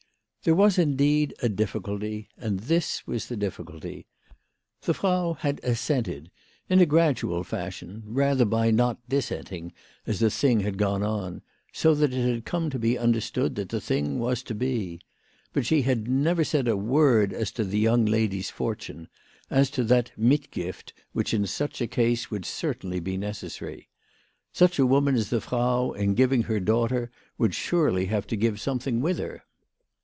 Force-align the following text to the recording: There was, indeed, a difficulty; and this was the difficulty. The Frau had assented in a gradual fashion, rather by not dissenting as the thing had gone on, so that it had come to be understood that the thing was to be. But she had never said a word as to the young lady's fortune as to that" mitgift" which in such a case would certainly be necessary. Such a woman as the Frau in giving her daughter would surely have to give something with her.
There 0.43 0.55
was, 0.55 0.79
indeed, 0.79 1.35
a 1.43 1.49
difficulty; 1.49 2.27
and 2.35 2.61
this 2.61 3.05
was 3.05 3.27
the 3.27 3.37
difficulty. 3.37 4.07
The 4.81 4.95
Frau 4.95 5.33
had 5.35 5.59
assented 5.63 6.31
in 6.67 6.79
a 6.81 6.87
gradual 6.87 7.43
fashion, 7.43 8.01
rather 8.07 8.43
by 8.45 8.71
not 8.71 9.07
dissenting 9.07 9.71
as 10.07 10.17
the 10.19 10.31
thing 10.31 10.61
had 10.61 10.79
gone 10.79 11.03
on, 11.03 11.43
so 11.71 11.93
that 11.93 12.11
it 12.11 12.27
had 12.27 12.43
come 12.43 12.71
to 12.71 12.79
be 12.79 12.97
understood 12.97 13.53
that 13.53 13.69
the 13.69 13.79
thing 13.79 14.17
was 14.17 14.41
to 14.41 14.55
be. 14.55 14.99
But 15.53 15.67
she 15.67 15.83
had 15.83 16.07
never 16.07 16.43
said 16.43 16.67
a 16.67 16.75
word 16.75 17.33
as 17.33 17.51
to 17.51 17.63
the 17.63 17.77
young 17.77 18.05
lady's 18.07 18.49
fortune 18.49 19.09
as 19.51 19.69
to 19.69 19.83
that" 19.83 20.11
mitgift" 20.17 20.93
which 21.13 21.35
in 21.35 21.45
such 21.45 21.81
a 21.81 21.87
case 21.87 22.31
would 22.31 22.45
certainly 22.45 22.99
be 22.99 23.15
necessary. 23.15 23.89
Such 24.51 24.79
a 24.79 24.87
woman 24.87 25.13
as 25.13 25.29
the 25.29 25.39
Frau 25.39 25.91
in 25.91 26.15
giving 26.15 26.41
her 26.41 26.59
daughter 26.59 27.11
would 27.37 27.53
surely 27.53 28.05
have 28.07 28.25
to 28.25 28.35
give 28.35 28.59
something 28.59 29.01
with 29.01 29.19
her. 29.19 29.43